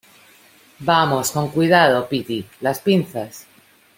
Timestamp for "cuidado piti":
1.49-2.47